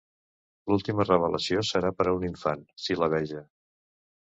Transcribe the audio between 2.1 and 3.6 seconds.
a un infant, sil·labeja.